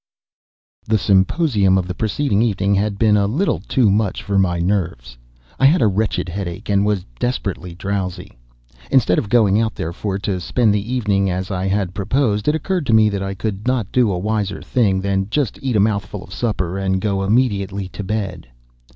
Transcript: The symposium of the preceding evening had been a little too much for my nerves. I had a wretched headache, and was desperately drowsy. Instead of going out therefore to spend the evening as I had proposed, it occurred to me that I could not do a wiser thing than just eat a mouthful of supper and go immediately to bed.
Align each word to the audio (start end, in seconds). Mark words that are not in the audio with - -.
The 0.87 0.97
symposium 0.97 1.77
of 1.77 1.87
the 1.87 1.93
preceding 1.93 2.41
evening 2.41 2.73
had 2.73 2.97
been 2.97 3.15
a 3.15 3.27
little 3.27 3.59
too 3.59 3.91
much 3.91 4.23
for 4.23 4.39
my 4.39 4.57
nerves. 4.57 5.15
I 5.59 5.65
had 5.67 5.79
a 5.79 5.85
wretched 5.87 6.27
headache, 6.27 6.69
and 6.69 6.83
was 6.87 7.05
desperately 7.19 7.75
drowsy. 7.75 8.31
Instead 8.89 9.19
of 9.19 9.29
going 9.29 9.61
out 9.61 9.75
therefore 9.75 10.17
to 10.17 10.39
spend 10.39 10.73
the 10.73 10.91
evening 10.91 11.29
as 11.29 11.51
I 11.51 11.67
had 11.67 11.93
proposed, 11.93 12.47
it 12.47 12.55
occurred 12.55 12.87
to 12.87 12.95
me 12.95 13.09
that 13.09 13.21
I 13.21 13.35
could 13.35 13.67
not 13.67 13.91
do 13.91 14.11
a 14.11 14.17
wiser 14.17 14.59
thing 14.59 15.01
than 15.01 15.29
just 15.29 15.59
eat 15.61 15.75
a 15.75 15.79
mouthful 15.79 16.23
of 16.23 16.33
supper 16.33 16.79
and 16.79 16.99
go 16.99 17.21
immediately 17.21 17.87
to 17.89 18.03
bed. 18.03 18.47